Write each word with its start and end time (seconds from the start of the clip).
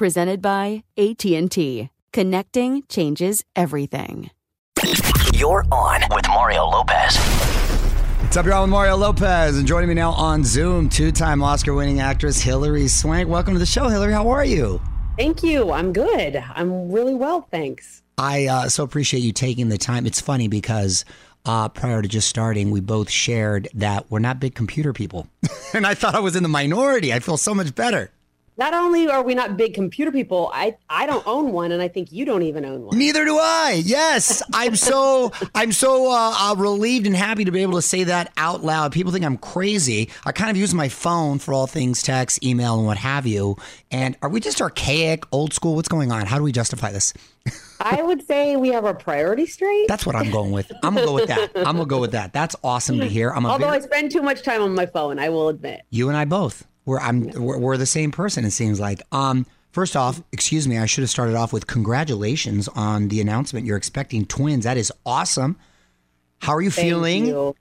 Presented 0.00 0.40
by 0.40 0.82
AT&T. 0.96 1.90
Connecting 2.14 2.82
changes 2.88 3.44
everything. 3.54 4.30
You're 5.34 5.66
on 5.70 6.00
with 6.10 6.26
Mario 6.26 6.64
Lopez. 6.64 7.18
What's 7.18 8.34
up, 8.38 8.46
y'all? 8.46 8.64
I'm 8.64 8.70
Mario 8.70 8.96
Lopez, 8.96 9.58
and 9.58 9.68
joining 9.68 9.90
me 9.90 9.94
now 9.94 10.12
on 10.12 10.42
Zoom, 10.42 10.88
two-time 10.88 11.42
Oscar-winning 11.42 12.00
actress 12.00 12.40
Hilary 12.40 12.88
Swank. 12.88 13.28
Welcome 13.28 13.52
to 13.52 13.58
the 13.58 13.66
show, 13.66 13.88
Hilary. 13.88 14.14
How 14.14 14.30
are 14.30 14.42
you? 14.42 14.80
Thank 15.18 15.42
you. 15.42 15.70
I'm 15.70 15.92
good. 15.92 16.42
I'm 16.54 16.90
really 16.90 17.14
well, 17.14 17.42
thanks. 17.50 18.02
I 18.16 18.46
uh, 18.46 18.68
so 18.70 18.84
appreciate 18.84 19.20
you 19.20 19.34
taking 19.34 19.68
the 19.68 19.76
time. 19.76 20.06
It's 20.06 20.18
funny 20.18 20.48
because 20.48 21.04
uh, 21.44 21.68
prior 21.68 22.00
to 22.00 22.08
just 22.08 22.26
starting, 22.26 22.70
we 22.70 22.80
both 22.80 23.10
shared 23.10 23.68
that 23.74 24.10
we're 24.10 24.18
not 24.18 24.40
big 24.40 24.54
computer 24.54 24.94
people, 24.94 25.28
and 25.74 25.86
I 25.86 25.92
thought 25.92 26.14
I 26.14 26.20
was 26.20 26.36
in 26.36 26.42
the 26.42 26.48
minority. 26.48 27.12
I 27.12 27.18
feel 27.18 27.36
so 27.36 27.54
much 27.54 27.74
better. 27.74 28.10
Not 28.60 28.74
only 28.74 29.08
are 29.08 29.22
we 29.22 29.34
not 29.34 29.56
big 29.56 29.72
computer 29.72 30.12
people, 30.12 30.50
I 30.52 30.76
I 30.90 31.06
don't 31.06 31.26
own 31.26 31.50
one, 31.50 31.72
and 31.72 31.80
I 31.80 31.88
think 31.88 32.12
you 32.12 32.26
don't 32.26 32.42
even 32.42 32.66
own 32.66 32.82
one. 32.82 32.98
Neither 32.98 33.24
do 33.24 33.38
I. 33.38 33.80
Yes, 33.82 34.42
I'm 34.52 34.76
so 34.76 35.32
I'm 35.54 35.72
so 35.72 36.12
uh, 36.12 36.34
uh, 36.36 36.54
relieved 36.58 37.06
and 37.06 37.16
happy 37.16 37.46
to 37.46 37.50
be 37.50 37.62
able 37.62 37.76
to 37.76 37.82
say 37.82 38.04
that 38.04 38.30
out 38.36 38.62
loud. 38.62 38.92
People 38.92 39.12
think 39.12 39.24
I'm 39.24 39.38
crazy. 39.38 40.10
I 40.26 40.32
kind 40.32 40.50
of 40.50 40.58
use 40.58 40.74
my 40.74 40.90
phone 40.90 41.38
for 41.38 41.54
all 41.54 41.66
things 41.66 42.02
text, 42.02 42.44
email, 42.44 42.76
and 42.76 42.84
what 42.84 42.98
have 42.98 43.26
you. 43.26 43.56
And 43.90 44.14
are 44.20 44.28
we 44.28 44.40
just 44.40 44.60
archaic, 44.60 45.24
old 45.32 45.54
school? 45.54 45.74
What's 45.74 45.88
going 45.88 46.12
on? 46.12 46.26
How 46.26 46.36
do 46.36 46.44
we 46.44 46.52
justify 46.52 46.92
this? 46.92 47.14
I 47.80 48.02
would 48.02 48.26
say 48.26 48.56
we 48.56 48.68
have 48.68 48.84
our 48.84 48.92
priority 48.92 49.46
straight. 49.46 49.88
That's 49.88 50.04
what 50.04 50.14
I'm 50.14 50.30
going 50.30 50.50
with. 50.52 50.70
I'm 50.82 50.94
gonna 50.96 51.06
go 51.06 51.14
with 51.14 51.28
that. 51.28 51.50
I'm 51.56 51.76
gonna 51.76 51.86
go 51.86 51.98
with 51.98 52.12
that. 52.12 52.34
That's 52.34 52.54
awesome 52.62 53.00
to 53.00 53.08
hear. 53.08 53.30
I'm 53.30 53.46
a 53.46 53.48
Although 53.48 53.70
very- 53.70 53.78
I 53.78 53.80
spend 53.80 54.10
too 54.10 54.20
much 54.20 54.42
time 54.42 54.60
on 54.60 54.74
my 54.74 54.84
phone, 54.84 55.18
I 55.18 55.30
will 55.30 55.48
admit. 55.48 55.80
you 55.88 56.08
and 56.08 56.16
I 56.18 56.26
both. 56.26 56.66
We're 56.84 56.98
I'm 57.00 57.30
we're, 57.30 57.58
we're 57.58 57.76
the 57.76 57.86
same 57.86 58.10
person. 58.10 58.44
It 58.44 58.50
seems 58.52 58.80
like. 58.80 59.02
Um, 59.12 59.46
first 59.72 59.96
off, 59.96 60.22
excuse 60.32 60.66
me. 60.66 60.78
I 60.78 60.86
should 60.86 61.02
have 61.02 61.10
started 61.10 61.34
off 61.36 61.52
with 61.52 61.66
congratulations 61.66 62.68
on 62.68 63.08
the 63.08 63.20
announcement. 63.20 63.66
You're 63.66 63.76
expecting 63.76 64.24
twins. 64.26 64.64
That 64.64 64.76
is 64.76 64.92
awesome. 65.04 65.56
How 66.40 66.52
are 66.54 66.62
you 66.62 66.70
Thank 66.70 66.88
feeling? 66.88 67.26
you. 67.26 67.54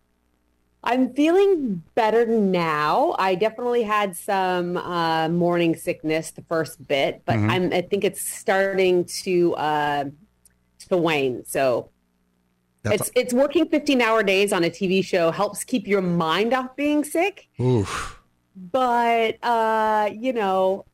I'm 0.82 1.14
feeling 1.14 1.84
better 1.96 2.26
now. 2.26 3.14
I 3.20 3.36
definitely 3.36 3.84
had 3.84 4.16
some 4.16 4.78
uh, 4.78 5.28
morning 5.28 5.76
sickness 5.76 6.32
the 6.32 6.42
first 6.44 6.88
bit, 6.88 7.22
but 7.26 7.36
Mhm. 7.36 7.50
I'm 7.50 7.74
I 7.74 7.82
think 7.82 8.06
it's 8.06 8.22
starting 8.22 9.04
to 9.24 9.56
uh, 9.56 10.06
to 10.88 10.98
wane. 10.98 11.44
So 11.46 11.90
That's 12.84 13.10
it's 13.10 13.12
it's 13.16 13.34
working 13.34 13.68
15 13.68 14.02
hour 14.02 14.24
days 14.24 14.54
on 14.54 14.64
a 14.64 14.70
TV 14.70 15.04
show 15.04 15.32
helps 15.32 15.66
keep 15.66 15.86
your 15.86 16.02
mind 16.02 16.54
off 16.54 16.74
being 16.78 17.04
sick. 17.04 17.50
Oof. 17.60 18.19
But 18.72 19.38
uh 19.44 20.10
you 20.14 20.34
know 20.34 20.86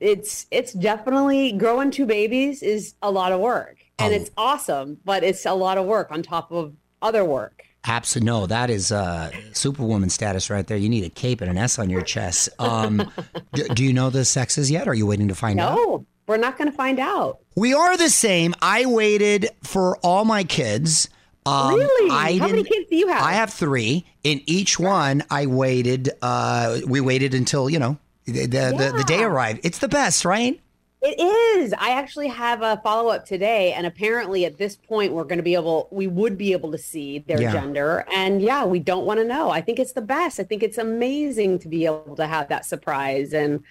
it's 0.00 0.46
it's 0.50 0.72
definitely 0.72 1.52
growing 1.52 1.90
two 1.90 2.06
babies 2.06 2.62
is 2.62 2.94
a 3.02 3.10
lot 3.10 3.32
of 3.32 3.40
work 3.40 3.76
and 3.98 4.12
Oh. 4.12 4.16
it's 4.16 4.30
awesome 4.36 4.98
but 5.04 5.22
it's 5.22 5.46
a 5.46 5.54
lot 5.54 5.78
of 5.78 5.86
work 5.86 6.10
on 6.10 6.22
top 6.22 6.50
of 6.50 6.74
other 7.02 7.24
work 7.24 7.62
Absolutely. 7.88 8.26
No, 8.26 8.46
that 8.46 8.68
is 8.68 8.90
uh, 8.90 9.30
superwoman 9.52 10.10
status 10.10 10.50
right 10.50 10.66
there. 10.66 10.76
You 10.76 10.88
need 10.88 11.04
a 11.04 11.08
cape 11.08 11.40
and 11.40 11.48
an 11.48 11.56
S 11.56 11.78
on 11.78 11.88
your 11.88 12.02
chest. 12.02 12.48
Um, 12.58 13.12
d- 13.52 13.62
do 13.76 13.84
you 13.84 13.92
know 13.92 14.10
the 14.10 14.24
sexes 14.24 14.72
yet? 14.72 14.88
Or 14.88 14.90
are 14.90 14.94
you 14.94 15.06
waiting 15.06 15.28
to 15.28 15.36
find 15.36 15.60
out? 15.60 15.76
no 15.76 16.06
we're 16.26 16.36
not 16.36 16.58
going 16.58 16.68
to 16.68 16.76
find 16.76 16.98
out 16.98 17.38
We 17.54 17.74
are 17.74 17.96
the 17.96 18.08
same. 18.10 18.56
I 18.60 18.86
waited 18.86 19.50
for 19.62 19.98
all 19.98 20.24
my 20.24 20.42
kids. 20.42 21.08
Um, 21.46 21.74
really 21.76 22.10
I 22.10 22.38
how 22.38 22.48
many 22.48 22.64
kids 22.64 22.88
do 22.90 22.96
you 22.96 23.08
have 23.08 23.22
I 23.22 23.32
have 23.32 23.52
three. 23.52 24.04
In 24.24 24.42
each 24.46 24.78
one, 24.80 25.22
I 25.30 25.46
waited. 25.46 26.10
Uh, 26.20 26.80
we 26.86 27.00
waited 27.00 27.34
until 27.34 27.70
you 27.70 27.78
know 27.78 27.96
the 28.24 28.46
the, 28.46 28.74
the 28.76 28.94
the 28.98 29.04
day 29.06 29.22
arrived. 29.22 29.60
It's 29.64 29.78
the 29.78 29.88
best, 29.88 30.24
right? 30.24 30.60
it 31.02 31.20
is 31.20 31.74
i 31.78 31.90
actually 31.90 32.26
have 32.26 32.62
a 32.62 32.80
follow-up 32.82 33.26
today 33.26 33.72
and 33.74 33.86
apparently 33.86 34.46
at 34.46 34.56
this 34.56 34.76
point 34.76 35.12
we're 35.12 35.24
going 35.24 35.36
to 35.36 35.42
be 35.42 35.54
able 35.54 35.88
we 35.90 36.06
would 36.06 36.38
be 36.38 36.52
able 36.52 36.72
to 36.72 36.78
see 36.78 37.18
their 37.20 37.40
Yeah. 37.40 37.52
gender 37.52 38.04
and 38.10 38.40
yeah 38.40 38.64
we 38.64 38.78
don't 38.78 39.04
want 39.04 39.20
to 39.20 39.24
know 39.24 39.50
i 39.50 39.60
think 39.60 39.78
it's 39.78 39.92
the 39.92 40.00
best 40.00 40.40
i 40.40 40.42
think 40.42 40.62
it's 40.62 40.78
amazing 40.78 41.58
to 41.60 41.68
be 41.68 41.84
able 41.84 42.16
to 42.16 42.26
have 42.26 42.48
that 42.48 42.64
surprise 42.64 43.34
and 43.34 43.62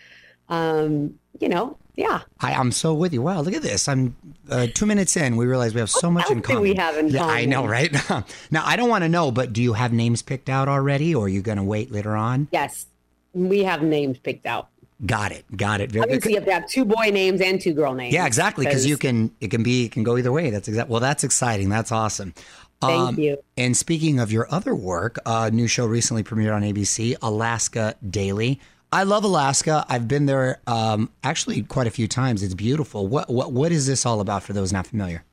um 0.49 1.15
you 1.39 1.49
know 1.49 1.77
yeah 1.95 2.21
I, 2.39 2.53
I'm 2.53 2.71
so 2.71 2.93
with 2.93 3.13
you. 3.13 3.21
Wow, 3.21 3.41
look 3.41 3.53
at 3.53 3.61
this. 3.61 3.87
I'm 3.87 4.15
uh, 4.49 4.67
two 4.73 4.85
minutes 4.85 5.17
in. 5.17 5.35
We 5.35 5.45
realize 5.45 5.73
we 5.73 5.79
have 5.79 5.89
so 5.89 6.11
much 6.11 6.29
in 6.29 6.41
common. 6.41 6.61
we 6.61 6.75
have 6.75 6.97
in 6.97 7.09
yeah, 7.09 7.25
I 7.25 7.45
know, 7.45 7.65
right? 7.65 7.91
now, 8.51 8.63
I 8.65 8.75
don't 8.75 8.89
want 8.89 9.03
to 9.03 9.09
know, 9.09 9.31
but 9.31 9.53
do 9.53 9.61
you 9.61 9.73
have 9.73 9.91
names 9.91 10.21
picked 10.21 10.49
out 10.49 10.67
already, 10.67 11.15
or 11.15 11.25
are 11.25 11.29
you 11.29 11.41
going 11.41 11.57
to 11.57 11.63
wait 11.63 11.91
later 11.91 12.15
on? 12.15 12.47
Yes, 12.51 12.85
we 13.33 13.63
have 13.63 13.81
names 13.81 14.17
picked 14.19 14.45
out. 14.45 14.69
Got 15.05 15.31
it. 15.33 15.45
Got 15.55 15.81
it. 15.81 15.91
Very 15.91 16.03
Obviously, 16.03 16.31
you 16.31 16.37
have 16.37 16.45
to 16.45 16.53
have 16.53 16.69
two 16.69 16.85
boy 16.85 17.09
names 17.11 17.41
and 17.41 17.59
two 17.59 17.73
girl 17.73 17.93
names. 17.93 18.13
Yeah, 18.13 18.25
exactly. 18.25 18.65
Because 18.65 18.85
you 18.85 18.97
can, 18.97 19.29
it 19.41 19.49
can 19.51 19.61
be, 19.61 19.85
it 19.85 19.91
can 19.91 20.03
go 20.03 20.17
either 20.17 20.31
way. 20.31 20.51
That's 20.51 20.67
exact. 20.67 20.89
Well, 20.89 21.01
that's 21.01 21.23
exciting. 21.23 21.67
That's 21.67 21.91
awesome. 21.91 22.33
Thank 22.81 23.17
you. 23.17 23.37
And 23.57 23.75
speaking 23.75 24.19
of 24.19 24.31
your 24.31 24.47
other 24.53 24.75
work, 24.75 25.19
a 25.25 25.51
new 25.51 25.67
show 25.67 25.85
recently 25.85 26.23
premiered 26.23 26.55
on 26.55 26.61
ABC, 26.61 27.15
Alaska 27.21 27.95
Daily. 28.09 28.59
I 28.95 29.03
love 29.03 29.25
Alaska. 29.25 29.85
I've 29.89 30.07
been 30.07 30.25
there 30.25 30.61
um, 30.67 31.09
actually 31.21 31.63
quite 31.63 31.85
a 31.85 31.89
few 31.89 32.07
times. 32.07 32.41
It's 32.41 32.53
beautiful. 32.53 33.09
What 33.09 33.29
what 33.29 33.51
what 33.51 33.73
is 33.73 33.87
this 33.87 34.05
all 34.05 34.21
about 34.21 34.41
for 34.41 34.53
those 34.53 34.71
not 34.71 34.87
familiar? 34.87 35.25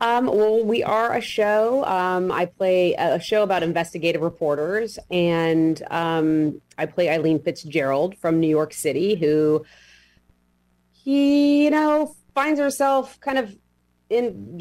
Um, 0.00 0.26
well, 0.26 0.64
we 0.64 0.84
are 0.84 1.12
a 1.12 1.20
show. 1.20 1.84
Um, 1.86 2.30
I 2.30 2.46
play 2.46 2.94
a 2.94 3.18
show 3.18 3.42
about 3.42 3.64
investigative 3.64 4.22
reporters, 4.22 4.96
and 5.10 5.82
um, 5.90 6.62
I 6.78 6.86
play 6.86 7.10
Eileen 7.10 7.42
Fitzgerald 7.42 8.16
from 8.18 8.38
New 8.38 8.48
York 8.48 8.72
City, 8.72 9.16
who, 9.16 9.66
he, 10.92 11.64
you 11.64 11.70
know, 11.70 12.14
finds 12.32 12.60
herself 12.60 13.18
kind 13.18 13.38
of 13.38 13.56
in 14.08 14.56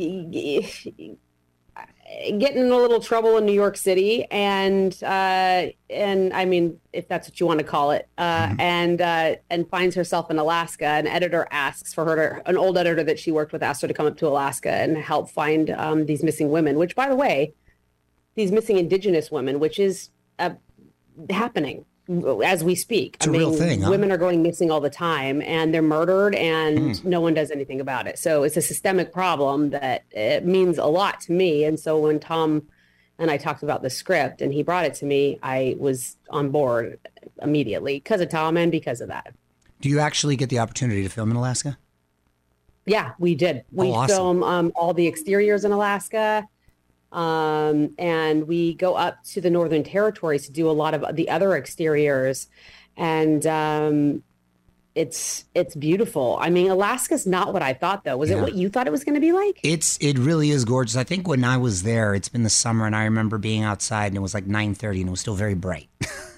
getting 2.37 2.57
in 2.57 2.71
a 2.71 2.77
little 2.77 2.99
trouble 2.99 3.37
in 3.37 3.45
New 3.45 3.53
York 3.53 3.77
City, 3.77 4.25
and 4.31 4.97
uh, 5.03 5.67
and 5.89 6.33
I 6.33 6.45
mean, 6.45 6.79
if 6.93 7.07
that's 7.07 7.27
what 7.27 7.39
you 7.39 7.45
want 7.45 7.59
to 7.59 7.65
call 7.65 7.91
it, 7.91 8.07
uh, 8.17 8.47
mm-hmm. 8.47 8.59
and 8.59 9.01
uh, 9.01 9.35
and 9.49 9.69
finds 9.69 9.95
herself 9.95 10.29
in 10.29 10.37
Alaska. 10.37 10.85
An 10.85 11.07
editor 11.07 11.47
asks 11.51 11.93
for 11.93 12.05
her 12.05 12.15
to, 12.15 12.49
an 12.49 12.57
old 12.57 12.77
editor 12.77 13.03
that 13.03 13.19
she 13.19 13.31
worked 13.31 13.53
with 13.53 13.63
asked 13.63 13.81
her 13.81 13.87
to 13.87 13.93
come 13.93 14.05
up 14.05 14.17
to 14.17 14.27
Alaska 14.27 14.71
and 14.71 14.97
help 14.97 15.29
find 15.29 15.69
um, 15.71 16.05
these 16.05 16.23
missing 16.23 16.49
women. 16.49 16.77
Which, 16.77 16.95
by 16.95 17.07
the 17.07 17.15
way, 17.15 17.53
these 18.35 18.51
missing 18.51 18.77
Indigenous 18.77 19.31
women, 19.31 19.59
which 19.59 19.79
is 19.79 20.09
uh, 20.39 20.51
happening 21.29 21.85
as 22.43 22.63
we 22.63 22.75
speak. 22.75 23.15
It's 23.15 23.27
I 23.27 23.29
a 23.29 23.31
mean, 23.31 23.41
real 23.41 23.53
thing. 23.53 23.81
Huh? 23.81 23.89
Women 23.89 24.11
are 24.11 24.17
going 24.17 24.41
missing 24.43 24.71
all 24.71 24.81
the 24.81 24.89
time, 24.89 25.41
and 25.43 25.73
they're 25.73 25.81
murdered, 25.81 26.35
and 26.35 26.77
mm. 26.77 27.03
no 27.03 27.21
one 27.21 27.33
does 27.33 27.51
anything 27.51 27.79
about 27.79 28.07
it. 28.07 28.19
So 28.19 28.43
it's 28.43 28.57
a 28.57 28.61
systemic 28.61 29.13
problem 29.13 29.71
that 29.71 30.03
it 30.11 30.45
means 30.45 30.77
a 30.77 30.85
lot 30.85 31.21
to 31.21 31.31
me. 31.31 31.63
And 31.63 31.79
so 31.79 31.97
when 31.99 32.19
Tom 32.19 32.63
and 33.17 33.29
I 33.29 33.37
talked 33.37 33.63
about 33.63 33.81
the 33.81 33.89
script, 33.89 34.41
and 34.41 34.53
he 34.53 34.63
brought 34.63 34.85
it 34.85 34.93
to 34.95 35.05
me, 35.05 35.39
I 35.43 35.75
was 35.77 36.17
on 36.29 36.49
board 36.49 36.99
immediately 37.41 37.95
because 37.95 38.21
of 38.21 38.29
Tom 38.29 38.57
and 38.57 38.71
because 38.71 38.99
of 39.01 39.07
that. 39.09 39.33
Do 39.79 39.89
you 39.89 39.99
actually 39.99 40.35
get 40.35 40.49
the 40.49 40.59
opportunity 40.59 41.03
to 41.03 41.09
film 41.09 41.31
in 41.31 41.37
Alaska? 41.37 41.77
Yeah, 42.85 43.11
we 43.19 43.35
did. 43.35 43.63
We 43.71 43.89
oh, 43.89 43.93
awesome. 43.93 44.15
film 44.15 44.43
um, 44.43 44.71
all 44.75 44.93
the 44.93 45.07
exteriors 45.07 45.65
in 45.65 45.71
Alaska. 45.71 46.47
Um, 47.11 47.93
and 47.97 48.47
we 48.47 48.73
go 48.73 48.95
up 48.95 49.23
to 49.25 49.41
the 49.41 49.49
Northern 49.49 49.83
Territories 49.83 50.45
to 50.45 50.51
do 50.51 50.69
a 50.69 50.71
lot 50.71 50.93
of 50.93 51.15
the 51.15 51.29
other 51.29 51.55
exteriors. 51.55 52.47
And 52.97 53.45
um, 53.45 54.23
it's 54.93 55.45
it's 55.55 55.75
beautiful. 55.75 56.37
I 56.41 56.49
mean, 56.49 56.69
Alaska's 56.69 57.25
not 57.25 57.53
what 57.53 57.61
I 57.61 57.73
thought 57.73 58.03
though. 58.03 58.17
Was 58.17 58.29
yeah. 58.29 58.37
it 58.37 58.41
what 58.41 58.55
you 58.55 58.69
thought 58.69 58.87
it 58.87 58.91
was 58.91 59.03
going 59.03 59.15
to 59.15 59.21
be 59.21 59.31
like? 59.31 59.59
It's 59.63 59.97
it 60.01 60.17
really 60.17 60.49
is 60.49 60.65
gorgeous. 60.65 60.97
I 60.97 61.03
think 61.03 61.27
when 61.27 61.43
I 61.43 61.57
was 61.57 61.83
there, 61.83 62.13
it's 62.13 62.27
been 62.27 62.43
the 62.43 62.49
summer, 62.49 62.85
and 62.85 62.95
I 62.95 63.05
remember 63.05 63.37
being 63.37 63.63
outside, 63.63 64.07
and 64.07 64.17
it 64.17 64.21
was 64.21 64.33
like 64.33 64.47
nine 64.47 64.73
thirty, 64.73 64.99
and 64.99 65.07
it 65.07 65.11
was 65.11 65.21
still 65.21 65.35
very 65.35 65.53
bright. 65.53 65.87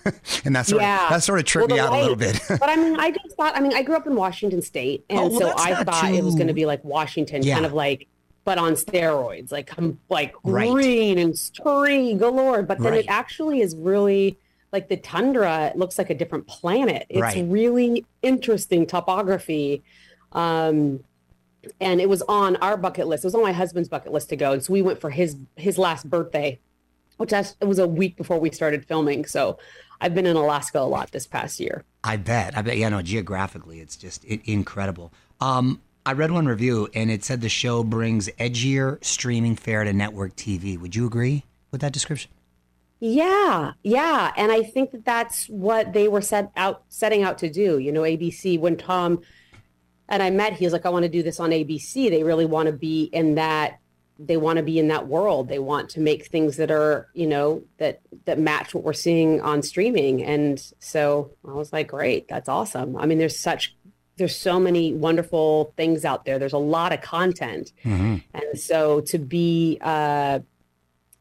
and 0.45 0.55
that 0.55 0.67
sort 0.67 0.81
yeah. 0.81 1.05
of 1.05 1.09
that 1.11 1.23
sort 1.23 1.39
of 1.39 1.45
tripped 1.45 1.71
well, 1.71 1.77
me 1.77 1.81
out 1.81 1.91
light, 1.91 1.99
a 1.99 2.01
little 2.01 2.15
bit. 2.15 2.39
but 2.47 2.69
I 2.69 2.75
mean, 2.75 2.95
I 2.99 3.11
just 3.11 3.35
thought. 3.35 3.57
I 3.57 3.59
mean, 3.59 3.73
I 3.73 3.81
grew 3.81 3.95
up 3.95 4.05
in 4.05 4.15
Washington 4.15 4.61
State, 4.61 5.03
and 5.09 5.19
oh, 5.19 5.27
well, 5.29 5.39
so 5.39 5.53
I 5.57 5.83
thought 5.83 6.09
too... 6.09 6.13
it 6.13 6.23
was 6.23 6.35
going 6.35 6.47
to 6.47 6.53
be 6.53 6.67
like 6.67 6.83
Washington, 6.83 7.41
yeah. 7.41 7.55
kind 7.55 7.65
of 7.65 7.73
like 7.73 8.07
but 8.45 8.57
on 8.57 8.73
steroids, 8.73 9.51
like 9.51 9.71
like 10.09 10.33
right. 10.43 10.69
green 10.71 11.17
and 11.17 11.35
tree 11.53 12.13
galore. 12.13 12.63
But 12.63 12.79
then 12.79 12.93
right. 12.93 13.05
it 13.05 13.09
actually 13.09 13.61
is 13.61 13.75
really 13.75 14.37
like 14.71 14.89
the 14.89 14.97
tundra 14.97 15.67
it 15.67 15.77
looks 15.77 15.97
like 15.97 16.09
a 16.09 16.15
different 16.15 16.47
planet. 16.47 17.05
It's 17.09 17.21
right. 17.21 17.45
really 17.47 18.05
interesting 18.21 18.85
topography. 18.85 19.83
Um, 20.31 21.03
and 21.79 22.01
it 22.01 22.09
was 22.09 22.21
on 22.23 22.57
our 22.57 22.75
bucket 22.75 23.07
list. 23.07 23.23
It 23.23 23.27
was 23.27 23.35
on 23.35 23.43
my 23.43 23.53
husband's 23.53 23.87
bucket 23.87 24.11
list 24.11 24.29
to 24.29 24.35
go. 24.35 24.51
And 24.51 24.63
so 24.63 24.73
we 24.73 24.81
went 24.81 24.99
for 24.99 25.09
his 25.09 25.37
his 25.55 25.77
last 25.77 26.09
birthday, 26.09 26.59
which 27.17 27.31
it 27.31 27.55
was 27.61 27.79
a 27.79 27.87
week 27.87 28.17
before 28.17 28.39
we 28.39 28.51
started 28.51 28.85
filming. 28.85 29.25
So 29.25 29.57
I've 30.01 30.13
been 30.13 30.25
in 30.25 30.35
Alaska 30.35 30.79
a 30.79 30.81
lot 30.81 31.11
this 31.11 31.25
past 31.25 31.61
year. 31.61 31.85
I 32.03 32.17
bet. 32.17 32.57
I 32.57 32.61
bet. 32.61 32.77
Yeah, 32.77 32.89
no. 32.89 33.01
Geographically, 33.01 33.79
it's 33.79 33.95
just 33.95 34.25
it, 34.25 34.41
incredible. 34.43 35.13
Um, 35.39 35.81
I 36.05 36.13
read 36.13 36.31
one 36.31 36.47
review 36.47 36.89
and 36.93 37.09
it 37.09 37.23
said 37.23 37.39
the 37.39 37.49
show 37.49 37.83
brings 37.83 38.27
edgier 38.39 39.03
streaming 39.03 39.55
fare 39.55 39.85
to 39.85 39.93
network 39.93 40.35
TV. 40.35 40.77
Would 40.79 40.95
you 40.95 41.07
agree 41.07 41.45
with 41.71 41.81
that 41.81 41.93
description? 41.93 42.29
Yeah, 42.99 43.73
yeah, 43.83 44.31
and 44.37 44.49
I 44.49 44.63
think 44.63 44.91
that 44.91 45.03
that's 45.03 45.47
what 45.47 45.91
they 45.91 46.07
were 46.07 46.21
set 46.21 46.51
out 46.55 46.83
setting 46.87 47.21
out 47.21 47.37
to 47.39 47.49
do. 47.49 47.77
You 47.77 47.91
know, 47.91 48.03
ABC 48.03 48.57
when 48.57 48.77
Tom 48.77 49.21
and 50.07 50.23
I 50.23 50.29
met, 50.29 50.53
he 50.53 50.65
was 50.65 50.71
like, 50.71 50.85
"I 50.85 50.89
want 50.89 51.03
to 51.03 51.09
do 51.09 51.21
this 51.21 51.37
on 51.37 51.49
ABC." 51.51 52.09
They 52.09 52.23
really 52.23 52.45
want 52.45 52.67
to 52.67 52.71
be 52.71 53.03
in 53.11 53.35
that. 53.35 53.79
They 54.17 54.37
want 54.37 54.55
to 54.55 54.63
be 54.63 54.79
in 54.79 54.87
that 54.87 55.07
world. 55.07 55.49
They 55.49 55.59
want 55.59 55.89
to 55.89 55.99
make 55.99 56.27
things 56.27 56.55
that 56.55 56.71
are, 56.71 57.09
you 57.13 57.27
know, 57.27 57.63
that 57.77 57.99
that 58.23 58.39
match 58.39 58.73
what 58.73 58.85
we're 58.85 58.93
seeing 58.93 59.41
on 59.41 59.63
streaming. 59.63 60.23
And 60.23 60.63
so 60.79 61.31
I 61.45 61.51
was 61.51 61.73
like, 61.73 61.89
"Great, 61.89 62.29
that's 62.29 62.47
awesome." 62.47 62.95
I 62.95 63.05
mean, 63.05 63.17
there's 63.17 63.37
such 63.37 63.75
there's 64.17 64.35
so 64.35 64.59
many 64.59 64.93
wonderful 64.93 65.73
things 65.75 66.05
out 66.05 66.25
there. 66.25 66.37
There's 66.37 66.53
a 66.53 66.57
lot 66.57 66.93
of 66.93 67.01
content, 67.01 67.71
mm-hmm. 67.83 68.17
and 68.33 68.59
so 68.59 69.01
to 69.01 69.17
be 69.17 69.77
uh, 69.81 70.39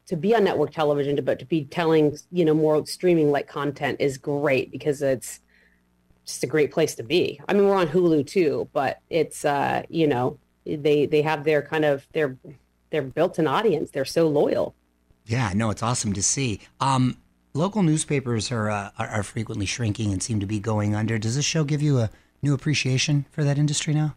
to 0.07 0.15
be 0.15 0.35
on 0.35 0.43
network 0.43 0.71
television, 0.71 1.23
but 1.23 1.39
to 1.39 1.45
be 1.45 1.65
telling 1.65 2.17
you 2.31 2.45
know 2.45 2.53
more 2.53 2.85
streaming 2.85 3.31
like 3.31 3.47
content 3.47 3.97
is 3.99 4.17
great 4.17 4.71
because 4.71 5.01
it's 5.01 5.39
just 6.25 6.43
a 6.43 6.47
great 6.47 6.71
place 6.71 6.95
to 6.95 7.03
be. 7.03 7.39
I 7.47 7.53
mean, 7.53 7.67
we're 7.67 7.75
on 7.75 7.87
Hulu 7.87 8.27
too, 8.27 8.69
but 8.73 8.99
it's 9.09 9.43
uh, 9.43 9.83
you 9.89 10.07
know 10.07 10.37
they 10.65 11.05
they 11.05 11.21
have 11.21 11.43
their 11.43 11.61
kind 11.61 11.85
of 11.85 12.07
their 12.13 12.37
their 12.91 13.01
built-in 13.01 13.47
audience. 13.47 13.91
They're 13.91 14.05
so 14.05 14.27
loyal. 14.27 14.75
Yeah, 15.25 15.51
no, 15.55 15.69
it's 15.71 15.81
awesome 15.81 16.13
to 16.13 16.21
see. 16.21 16.59
Um, 16.79 17.17
local 17.53 17.81
newspapers 17.81 18.51
are, 18.51 18.69
uh, 18.69 18.91
are 18.99 19.07
are 19.07 19.23
frequently 19.23 19.65
shrinking 19.65 20.11
and 20.11 20.21
seem 20.21 20.39
to 20.41 20.45
be 20.45 20.59
going 20.59 20.93
under. 20.93 21.17
Does 21.17 21.35
this 21.35 21.45
show 21.45 21.63
give 21.63 21.81
you 21.81 21.99
a 21.99 22.09
new 22.43 22.53
appreciation 22.53 23.25
for 23.31 23.43
that 23.43 23.57
industry 23.57 23.93
now? 23.93 24.15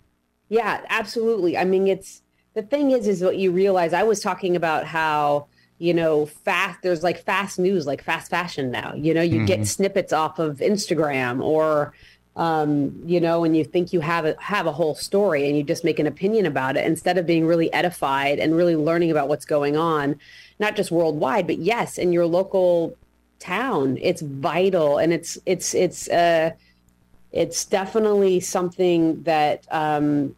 Yeah, 0.49 0.82
absolutely. 0.88 1.56
I 1.56 1.64
mean, 1.64 1.87
it's 1.87 2.23
the 2.55 2.62
thing 2.62 2.90
is, 2.90 3.06
is 3.06 3.23
what 3.23 3.37
you 3.37 3.52
realize. 3.52 3.93
I 3.93 4.02
was 4.02 4.20
talking 4.20 4.56
about 4.56 4.87
how 4.87 5.46
you 5.78 5.94
know 5.94 6.26
fast. 6.26 6.82
There's 6.82 7.02
like 7.02 7.23
fast 7.23 7.58
news, 7.58 7.87
like 7.87 8.02
fast 8.02 8.31
fashion 8.31 8.70
now. 8.70 8.94
You 8.94 9.14
know, 9.14 9.23
you 9.23 9.38
mm-hmm. 9.38 9.46
get 9.46 9.67
snippets 9.67 10.12
off 10.12 10.38
of 10.38 10.58
Instagram 10.58 11.43
or 11.43 11.94
um, 12.37 13.02
you 13.06 13.19
know, 13.19 13.44
and 13.44 13.56
you 13.56 13.64
think 13.64 13.93
you 13.93 14.00
have 14.00 14.26
a 14.26 14.37
have 14.40 14.67
a 14.67 14.72
whole 14.72 14.94
story 14.94 15.49
and 15.49 15.56
you 15.56 15.62
just 15.62 15.84
make 15.84 15.99
an 15.99 16.06
opinion 16.06 16.44
about 16.44 16.76
it 16.76 16.84
instead 16.84 17.17
of 17.17 17.26
being 17.26 17.46
really 17.46 17.72
edified 17.72 18.38
and 18.38 18.55
really 18.55 18.76
learning 18.76 19.11
about 19.11 19.29
what's 19.29 19.46
going 19.46 19.76
on, 19.76 20.19
not 20.58 20.76
just 20.76 20.90
worldwide, 20.90 21.46
but 21.46 21.58
yes, 21.58 21.96
in 21.96 22.12
your 22.12 22.26
local 22.26 22.94
town. 23.38 23.99
It's 24.00 24.20
vital 24.20 24.99
and 24.99 25.12
it's 25.12 25.38
it's 25.46 25.75
it's 25.75 26.08
uh 26.08 26.50
it's 27.36 27.66
definitely 27.66 28.40
something 28.40 29.22
that 29.24 29.66
um, 29.70 30.34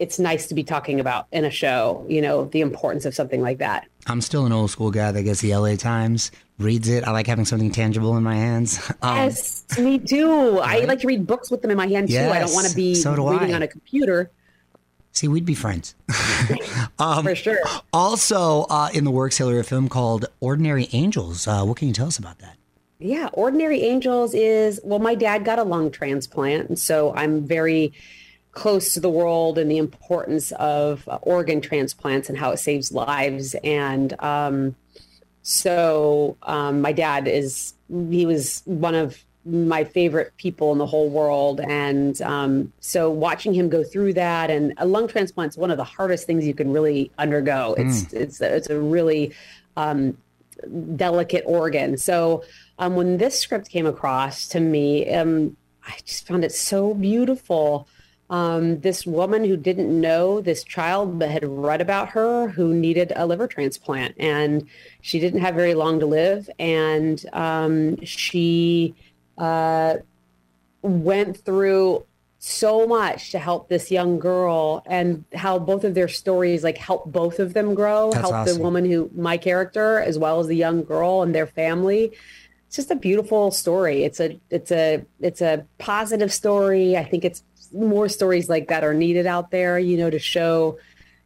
it's 0.00 0.18
nice 0.18 0.48
to 0.48 0.54
be 0.54 0.64
talking 0.64 0.98
about 0.98 1.28
in 1.30 1.44
a 1.44 1.50
show, 1.50 2.04
you 2.08 2.20
know, 2.20 2.46
the 2.46 2.60
importance 2.60 3.04
of 3.04 3.14
something 3.14 3.40
like 3.40 3.58
that. 3.58 3.86
I'm 4.06 4.20
still 4.20 4.44
an 4.44 4.52
old 4.52 4.70
school 4.70 4.90
guy 4.90 5.12
that 5.12 5.22
gets 5.22 5.40
the 5.40 5.54
LA 5.54 5.76
Times, 5.76 6.32
reads 6.58 6.88
it. 6.88 7.04
I 7.04 7.12
like 7.12 7.28
having 7.28 7.44
something 7.44 7.70
tangible 7.70 8.16
in 8.16 8.22
my 8.22 8.34
hands. 8.34 8.90
Um, 9.02 9.16
yes, 9.16 9.64
me 9.78 9.98
too. 9.98 10.58
Right? 10.58 10.82
I 10.82 10.86
like 10.86 11.00
to 11.00 11.06
read 11.06 11.26
books 11.26 11.50
with 11.50 11.60
them 11.60 11.70
in 11.70 11.76
my 11.76 11.86
hand 11.86 12.08
too. 12.08 12.18
I 12.18 12.38
don't 12.38 12.54
want 12.54 12.66
to 12.66 12.74
be 12.74 12.94
so 12.94 13.12
reading 13.12 13.52
I. 13.52 13.56
on 13.56 13.62
a 13.62 13.68
computer. 13.68 14.30
See, 15.12 15.28
we'd 15.28 15.44
be 15.44 15.54
friends. 15.54 15.94
um, 16.98 17.22
For 17.22 17.34
sure. 17.34 17.58
Also, 17.92 18.62
uh, 18.70 18.88
in 18.94 19.04
the 19.04 19.10
works, 19.10 19.36
Hilary, 19.36 19.60
a 19.60 19.62
film 19.62 19.88
called 19.88 20.26
Ordinary 20.40 20.88
Angels. 20.92 21.46
Uh, 21.46 21.64
what 21.64 21.76
can 21.76 21.88
you 21.88 21.94
tell 21.94 22.06
us 22.06 22.18
about 22.18 22.38
that? 22.38 22.56
Yeah, 23.04 23.28
Ordinary 23.34 23.82
Angels 23.82 24.32
is 24.32 24.80
well, 24.82 24.98
my 24.98 25.14
dad 25.14 25.44
got 25.44 25.58
a 25.58 25.62
lung 25.62 25.90
transplant, 25.90 26.70
and 26.70 26.78
so 26.78 27.14
I'm 27.14 27.46
very 27.46 27.92
close 28.52 28.94
to 28.94 29.00
the 29.00 29.10
world 29.10 29.58
and 29.58 29.70
the 29.70 29.76
importance 29.76 30.52
of 30.52 31.06
uh, 31.06 31.18
organ 31.20 31.60
transplants 31.60 32.30
and 32.30 32.38
how 32.38 32.50
it 32.52 32.56
saves 32.56 32.92
lives. 32.92 33.54
And 33.62 34.18
um, 34.22 34.74
so 35.42 36.38
um, 36.44 36.80
my 36.80 36.92
dad 36.92 37.28
is 37.28 37.74
he 37.90 38.24
was 38.24 38.62
one 38.64 38.94
of 38.94 39.22
my 39.44 39.84
favorite 39.84 40.32
people 40.38 40.72
in 40.72 40.78
the 40.78 40.86
whole 40.86 41.10
world 41.10 41.60
and 41.60 42.22
um, 42.22 42.72
so 42.80 43.10
watching 43.10 43.52
him 43.52 43.68
go 43.68 43.84
through 43.84 44.14
that 44.14 44.48
and 44.50 44.72
a 44.78 44.86
lung 44.86 45.06
transplant 45.06 45.52
is 45.52 45.58
one 45.58 45.70
of 45.70 45.76
the 45.76 45.84
hardest 45.84 46.26
things 46.26 46.46
you 46.46 46.54
can 46.54 46.72
really 46.72 47.10
undergo 47.18 47.74
it's 47.76 48.04
mm. 48.04 48.14
it's 48.14 48.40
it's 48.40 48.70
a 48.70 48.80
really 48.80 49.34
um, 49.76 50.16
delicate 50.96 51.44
organ 51.46 51.96
so 51.96 52.42
um, 52.78 52.96
when 52.96 53.18
this 53.18 53.38
script 53.38 53.68
came 53.68 53.86
across 53.86 54.48
to 54.48 54.60
me, 54.60 55.12
um, 55.12 55.56
I 55.86 55.96
just 56.04 56.26
found 56.26 56.44
it 56.44 56.52
so 56.52 56.94
beautiful. 56.94 57.88
Um, 58.30 58.80
this 58.80 59.06
woman 59.06 59.44
who 59.44 59.56
didn't 59.56 60.00
know 60.00 60.40
this 60.40 60.64
child 60.64 61.18
but 61.18 61.30
had 61.30 61.44
read 61.44 61.80
about 61.80 62.08
her 62.10 62.48
who 62.48 62.74
needed 62.74 63.12
a 63.14 63.26
liver 63.26 63.46
transplant 63.46 64.14
and 64.18 64.66
she 65.02 65.20
didn't 65.20 65.40
have 65.40 65.54
very 65.54 65.74
long 65.74 66.00
to 66.00 66.06
live 66.06 66.48
and 66.58 67.24
um, 67.34 68.02
she 68.02 68.94
uh, 69.36 69.96
went 70.80 71.36
through 71.36 72.06
so 72.46 72.86
much 72.86 73.30
to 73.30 73.38
help 73.38 73.68
this 73.68 73.90
young 73.90 74.18
girl 74.18 74.82
and 74.86 75.24
how 75.34 75.58
both 75.58 75.82
of 75.82 75.94
their 75.94 76.08
stories 76.08 76.62
like 76.62 76.76
help 76.76 77.10
both 77.10 77.38
of 77.38 77.54
them 77.54 77.74
grow 77.74 78.10
That's 78.10 78.20
help 78.20 78.34
awesome. 78.34 78.56
the 78.56 78.62
woman 78.62 78.84
who 78.84 79.10
my 79.14 79.38
character 79.38 80.00
as 80.00 80.18
well 80.18 80.40
as 80.40 80.46
the 80.46 80.56
young 80.56 80.84
girl 80.84 81.22
and 81.22 81.34
their 81.34 81.46
family 81.46 82.12
it's 82.74 82.76
just 82.76 82.90
a 82.90 82.96
beautiful 82.96 83.52
story. 83.52 84.02
It's 84.02 84.18
a 84.18 84.40
it's 84.50 84.72
a 84.72 85.04
it's 85.20 85.40
a 85.40 85.64
positive 85.78 86.32
story. 86.32 86.96
I 86.96 87.04
think 87.04 87.24
it's 87.24 87.44
more 87.72 88.08
stories 88.08 88.48
like 88.48 88.66
that 88.66 88.82
are 88.82 88.92
needed 88.92 89.26
out 89.26 89.52
there, 89.52 89.78
you 89.78 89.96
know, 89.96 90.10
to 90.10 90.18
show 90.18 90.78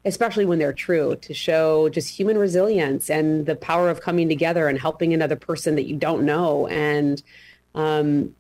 especially 0.05 0.45
when 0.45 0.59
they're 0.59 0.75
true, 0.75 1.17
to 1.23 1.33
show 1.33 1.89
just 1.89 2.11
human 2.11 2.37
resilience 2.37 3.09
and 3.09 3.47
the 3.47 3.57
power 3.57 3.89
of 3.89 4.03
coming 4.03 4.29
together 4.29 4.69
and 4.69 4.79
helping 4.79 5.15
another 5.15 5.37
person 5.37 5.75
that 5.77 5.87
you 5.87 5.97
don't 5.97 6.25
know. 6.25 6.67
And 6.67 7.23
um, 7.75 8.35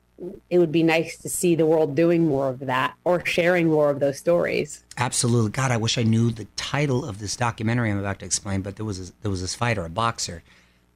it 0.50 0.58
would 0.58 0.72
be 0.72 0.82
nice 0.82 1.16
to 1.18 1.28
see 1.28 1.54
the 1.54 1.66
world 1.66 1.94
doing 1.94 2.26
more 2.26 2.48
of 2.48 2.60
that 2.60 2.94
or 3.04 3.24
sharing 3.24 3.68
more 3.68 3.90
of 3.90 4.00
those 4.00 4.18
stories. 4.18 4.84
Absolutely. 4.96 5.50
God, 5.50 5.70
I 5.70 5.76
wish 5.76 5.96
I 5.98 6.02
knew 6.02 6.30
the 6.30 6.46
title 6.56 7.04
of 7.04 7.18
this 7.20 7.36
documentary 7.36 7.90
I'm 7.90 7.98
about 7.98 8.18
to 8.20 8.26
explain, 8.26 8.62
but 8.62 8.76
there 8.76 8.84
was 8.84 9.10
a, 9.10 9.12
there 9.22 9.30
was 9.30 9.40
this 9.40 9.54
fighter, 9.54 9.84
a 9.84 9.88
boxer. 9.88 10.42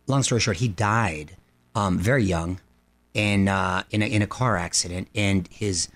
Long 0.07 0.23
story 0.23 0.41
short, 0.41 0.57
he 0.57 0.69
died 0.69 1.37
um, 1.75 1.99
very 1.99 2.25
young 2.25 2.61
and 3.14 3.49
uh, 3.49 3.85
in, 3.91 4.02
a, 4.02 4.07
in 4.07 4.23
a 4.23 4.26
car 4.26 4.57
accident, 4.57 5.09
and 5.14 5.49
his 5.49 5.88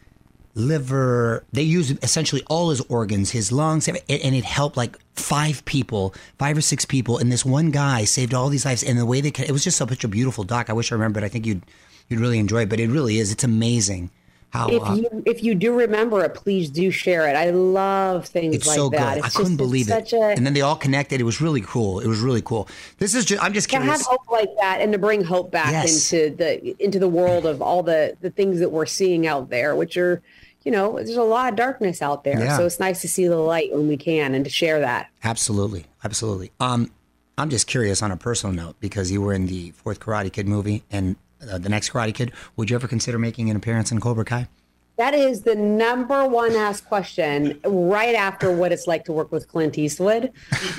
liver, 0.54 1.45
they 1.52 1.62
used 1.62 2.02
essentially 2.02 2.42
all 2.49 2.71
his 2.71 2.80
organs, 2.83 3.30
his 3.30 3.52
lungs, 3.52 3.88
and 3.88 3.99
it 4.09 4.45
helped 4.45 4.76
like 4.76 4.99
five 5.14 5.64
people, 5.64 6.14
five 6.38 6.56
or 6.56 6.61
six 6.61 6.85
people, 6.85 7.18
and 7.18 7.33
this 7.33 7.45
one 7.45 7.71
guy 7.71 8.04
saved 8.04 8.35
all 8.35 8.49
these 8.49 8.64
lives. 8.64 8.83
And 8.83 8.99
the 8.99 9.06
way 9.06 9.21
they, 9.21 9.33
it 9.42 9.50
was 9.50 9.64
just 9.64 9.78
such 9.78 10.04
a 10.04 10.09
beautiful 10.09 10.45
doc. 10.45 10.71
I 10.71 10.73
wish 10.73 10.92
I 10.92 10.95
remembered. 10.95 11.25
I 11.25 11.28
think 11.28 11.47
you'd 11.47 11.62
you'd 12.09 12.21
really 12.21 12.39
enjoy 12.39 12.63
it. 12.63 12.69
But 12.69 12.81
it 12.81 12.89
really 12.89 13.19
is. 13.19 13.33
It's 13.33 13.45
amazing 13.45 14.11
how. 14.51 14.69
If 14.69 14.83
uh, 14.83 14.93
you 14.95 15.23
if 15.27 15.43
you 15.43 15.55
do 15.55 15.75
remember 15.75 16.23
it, 16.25 16.35
please 16.35 16.71
do 16.71 16.91
share 16.91 17.29
it. 17.29 17.35
I 17.37 17.51
love 17.51 18.27
things 18.27 18.55
it's 18.55 18.67
like 18.67 18.77
so 18.77 18.89
that. 18.91 19.15
good. 19.15 19.19
It's 19.19 19.25
I 19.25 19.29
just- 19.29 19.37
couldn't 19.37 19.57
believe 19.57 19.89
it. 19.91 20.13
A, 20.13 20.17
and 20.37 20.47
then 20.47 20.55
they 20.55 20.61
all 20.63 20.77
connected. 20.77 21.21
It 21.21 21.25
was 21.25 21.41
really 21.41 21.63
cool. 21.63 22.01
It 22.01 22.07
was 22.07 22.21
really 22.21 22.43
cool. 22.43 22.69
This 22.99 23.15
is 23.15 23.25
just. 23.25 23.43
I'm 23.43 23.53
just 23.53 23.69
to 23.71 23.77
have 23.77 23.85
curious. 23.85 24.07
hope 24.07 24.31
like 24.31 24.51
that 24.61 24.81
and 24.81 24.93
to 24.93 24.99
bring 24.99 25.25
hope 25.25 25.51
back 25.51 25.73
Yes. 25.73 26.13
into 26.13 26.35
the 26.37 26.85
into 26.85 26.99
the 26.99 27.09
world 27.09 27.47
of 27.47 27.61
all 27.63 27.83
the 27.83 28.17
the 28.21 28.31
things 28.31 28.61
that 28.61 28.71
we're 28.71 28.87
seeing 28.87 29.27
out 29.27 29.51
there, 29.51 29.75
which 29.77 29.97
are 29.97 30.23
you 30.65 30.73
know 30.73 30.95
there's 30.97 31.17
a 31.17 31.23
lot 31.23 31.51
of 31.53 31.57
darkness 31.57 32.03
out 32.03 32.25
there. 32.25 32.39
Yeah. 32.39 32.57
So 32.57 32.67
it's 32.67 32.81
nice 32.81 33.01
to 33.03 33.09
see 33.09 33.27
the 33.29 33.37
light 33.37 33.73
when 33.73 33.89
we 33.89 33.97
can 33.97 34.35
and 34.35 34.45
to 34.45 34.51
share 34.51 34.81
that. 34.81 35.11
Absolutely, 35.25 35.87
absolutely. 36.05 36.51
Um, 36.61 36.91
I'm 37.39 37.51
just 37.51 37.67
curious 37.67 38.03
on 38.03 38.11
a 38.11 38.17
personal 38.17 38.55
note 38.55 38.77
because 38.81 39.11
you 39.13 39.21
were 39.21 39.33
in 39.35 39.47
the 39.47 39.73
fourth 39.73 40.01
Karate 40.01 40.33
Kid 40.33 40.49
movie 40.49 40.83
and 40.91 41.17
uh, 41.50 41.59
the 41.59 41.69
next 41.69 41.90
Karate 41.90 42.14
Kid. 42.14 42.33
Would 42.57 42.71
you 42.71 42.76
ever 42.76 42.88
consider 42.88 43.19
making 43.19 43.50
an 43.50 43.57
appearance 43.57 43.93
in 43.93 44.00
Cobra 44.00 44.25
Kai? 44.25 44.49
That 44.97 45.12
is 45.12 45.43
the 45.43 45.55
number 45.55 46.26
one 46.26 46.57
asked 46.57 46.87
question 46.87 47.61
right 47.64 48.14
after 48.14 48.50
what 48.50 48.73
it's 48.73 48.87
like 48.87 49.05
to 49.05 49.12
work 49.12 49.31
with 49.31 49.47
Clint 49.47 49.76
Eastwood. 49.76 50.33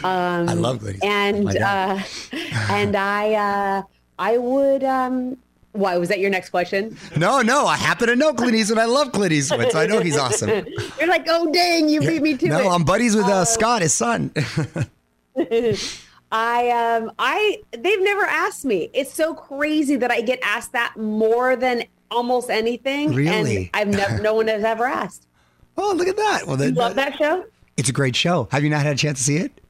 Um, 0.04 0.50
I 0.50 0.54
love 0.54 0.80
Clint 0.80 0.98
Eastwood. 1.04 1.58
And 1.58 1.58
uh, 1.58 2.00
and 2.70 2.96
I 2.96 3.34
uh, 3.34 3.82
I 4.18 4.38
would. 4.38 4.84
Um, 4.84 5.38
why 5.74 5.96
was 5.98 6.10
that 6.10 6.18
your 6.20 6.32
next 6.32 6.50
question? 6.50 6.98
No, 7.16 7.42
no. 7.44 7.68
I 7.68 7.78
happen 7.78 8.08
to 8.08 8.16
know 8.16 8.34
Clint 8.34 8.56
Eastwood. 8.56 8.80
I 8.80 8.86
love 8.86 9.12
Clint 9.12 9.32
Eastwood, 9.32 9.72
so 9.72 9.80
I 9.80 9.86
know 9.86 10.00
he's 10.00 10.18
awesome. 10.18 10.50
You're 11.00 11.08
like, 11.08 11.26
oh 11.28 11.52
dang, 11.52 11.88
you 11.88 12.00
beat 12.02 12.24
me 12.24 12.36
to 12.38 12.48
no, 12.48 12.60
it. 12.62 12.68
I'm 12.68 12.84
buddies 12.84 13.16
with 13.16 13.26
uh, 13.26 13.46
Scott, 13.46 13.84
his 13.84 13.94
son. 13.94 14.32
I 16.32 16.70
um 16.72 17.12
I 17.18 17.62
they've 17.72 18.02
never 18.02 18.24
asked 18.24 18.66
me. 18.66 18.90
It's 18.94 19.14
so 19.14 19.34
crazy 19.34 19.96
that 19.96 20.12
I 20.12 20.22
get 20.22 20.40
asked 20.44 20.74
that 20.74 20.96
more 20.98 21.56
than 21.56 21.84
almost 22.12 22.50
anything. 22.50 23.14
Really? 23.14 23.58
And 23.58 23.70
I've 23.74 23.88
never 23.88 24.22
no 24.22 24.34
one 24.34 24.48
has 24.48 24.64
ever 24.64 24.86
asked. 24.86 25.26
oh, 25.78 25.94
look 25.96 26.08
at 26.08 26.18
that. 26.18 26.42
Well, 26.46 26.58
You 26.58 26.66
then, 26.66 26.74
love 26.76 26.96
that 26.96 27.16
show? 27.18 27.46
it's 27.78 27.90
a 27.90 27.94
great 27.94 28.16
show. 28.16 28.48
Have 28.52 28.64
you 28.64 28.70
not 28.70 28.82
had 28.84 28.94
a 28.96 28.98
chance 28.98 29.20
to 29.20 29.24
see 29.24 29.38
it? 29.38 29.62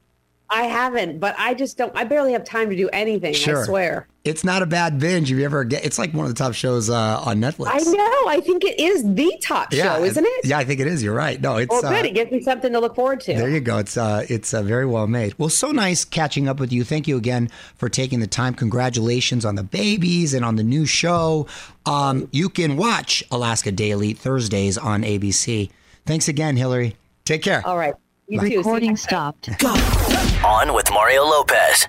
I 0.50 0.62
haven't, 0.62 1.18
but 1.20 1.34
I 1.38 1.52
just 1.54 1.76
don't 1.76 1.92
I 1.96 2.04
barely 2.04 2.32
have 2.32 2.42
time 2.44 2.70
to 2.70 2.76
do 2.76 2.88
anything, 2.88 3.34
Sure. 3.34 3.62
I 3.62 3.66
swear. 3.66 4.08
It's 4.28 4.44
not 4.44 4.62
a 4.62 4.66
bad 4.66 4.98
binge. 4.98 5.32
If 5.32 5.38
you 5.38 5.44
ever 5.44 5.64
get, 5.64 5.84
it's 5.84 5.98
like 5.98 6.12
one 6.12 6.26
of 6.26 6.34
the 6.34 6.38
top 6.38 6.52
shows 6.54 6.90
uh, 6.90 7.20
on 7.24 7.38
Netflix. 7.38 7.68
I 7.70 7.78
know. 7.78 8.28
I 8.28 8.40
think 8.44 8.64
it 8.64 8.78
is 8.78 9.02
the 9.02 9.32
top 9.42 9.72
show, 9.72 10.04
isn't 10.04 10.24
it? 10.24 10.44
Yeah, 10.44 10.58
I 10.58 10.64
think 10.64 10.80
it 10.80 10.86
is. 10.86 11.02
You're 11.02 11.14
right. 11.14 11.40
No, 11.40 11.56
it's 11.56 11.70
Well, 11.70 11.84
uh, 11.84 11.90
good. 11.90 12.06
It 12.06 12.14
gives 12.14 12.30
me 12.30 12.40
something 12.42 12.72
to 12.72 12.80
look 12.80 12.94
forward 12.94 13.20
to. 13.22 13.34
There 13.34 13.48
you 13.48 13.60
go. 13.60 13.78
It's 13.78 13.96
uh, 13.96 14.26
it's 14.28 14.52
uh, 14.52 14.62
very 14.62 14.86
well 14.86 15.06
made. 15.06 15.34
Well, 15.38 15.48
so 15.48 15.72
nice 15.72 16.04
catching 16.04 16.48
up 16.48 16.60
with 16.60 16.72
you. 16.72 16.84
Thank 16.84 17.08
you 17.08 17.16
again 17.16 17.50
for 17.76 17.88
taking 17.88 18.20
the 18.20 18.26
time. 18.26 18.54
Congratulations 18.54 19.44
on 19.44 19.54
the 19.54 19.62
babies 19.64 20.34
and 20.34 20.44
on 20.44 20.56
the 20.56 20.62
new 20.64 20.84
show. 20.86 21.46
Um, 21.86 22.28
you 22.30 22.48
can 22.48 22.76
watch 22.76 23.24
Alaska 23.30 23.72
Daily 23.72 24.12
Thursdays 24.12 24.76
on 24.76 25.02
ABC. 25.02 25.70
Thanks 26.06 26.28
again, 26.28 26.56
Hilary. 26.56 26.96
Take 27.24 27.42
care. 27.42 27.66
All 27.66 27.76
right. 27.78 27.94
You 28.28 28.40
too. 28.40 28.58
Recording 28.58 28.90
next 28.90 29.06
time. 29.06 29.32
stopped. 29.42 29.64
On 30.44 30.74
with 30.74 30.90
Mario 30.92 31.24
Lopez. 31.24 31.88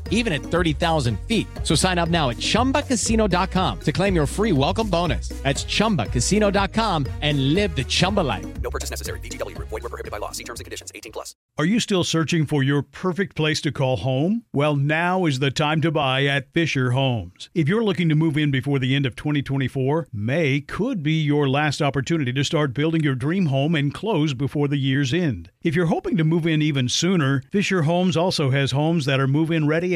even 0.11 0.31
at 0.31 0.43
30,000 0.43 1.19
feet. 1.21 1.47
So 1.63 1.73
sign 1.73 1.97
up 1.97 2.09
now 2.09 2.29
at 2.29 2.37
ChumbaCasino.com 2.37 3.79
to 3.79 3.91
claim 3.91 4.13
your 4.13 4.27
free 4.27 4.51
welcome 4.51 4.87
bonus. 4.87 5.29
That's 5.41 5.63
ChumbaCasino.com 5.63 7.07
and 7.21 7.55
live 7.55 7.75
the 7.75 7.83
Chumba 7.83 8.19
life. 8.19 8.61
No 8.61 8.69
purchase 8.69 8.91
necessary. 8.91 9.19
VGW 9.21 9.55
Group. 9.55 9.69
Void 9.69 9.81
were 9.81 9.89
prohibited 9.89 10.11
by 10.11 10.19
law. 10.19 10.31
See 10.31 10.43
terms 10.43 10.59
and 10.59 10.65
conditions. 10.65 10.91
18 10.93 11.11
plus. 11.11 11.33
Are 11.57 11.65
you 11.65 11.79
still 11.79 12.03
searching 12.03 12.45
for 12.45 12.63
your 12.63 12.81
perfect 12.81 13.35
place 13.35 13.61
to 13.61 13.71
call 13.71 13.97
home? 13.97 14.43
Well, 14.53 14.75
now 14.75 15.25
is 15.25 15.39
the 15.39 15.51
time 15.51 15.81
to 15.81 15.91
buy 15.91 16.25
at 16.25 16.51
Fisher 16.53 16.91
Homes. 16.91 17.49
If 17.53 17.67
you're 17.67 17.83
looking 17.83 18.09
to 18.09 18.15
move 18.15 18.37
in 18.37 18.51
before 18.51 18.79
the 18.79 18.95
end 18.95 19.05
of 19.05 19.15
2024, 19.15 20.07
May 20.13 20.61
could 20.61 21.03
be 21.03 21.21
your 21.21 21.49
last 21.49 21.81
opportunity 21.81 22.33
to 22.33 22.43
start 22.43 22.73
building 22.73 23.03
your 23.03 23.15
dream 23.15 23.47
home 23.47 23.75
and 23.75 23.93
close 23.93 24.33
before 24.33 24.67
the 24.67 24.77
year's 24.77 25.13
end. 25.13 25.51
If 25.61 25.75
you're 25.75 25.87
hoping 25.87 26.17
to 26.17 26.23
move 26.23 26.47
in 26.47 26.61
even 26.61 26.89
sooner, 26.89 27.43
Fisher 27.51 27.83
Homes 27.83 28.17
also 28.17 28.49
has 28.49 28.71
homes 28.71 29.05
that 29.05 29.19
are 29.19 29.27
move 29.27 29.51
in 29.51 29.67
ready 29.67 29.95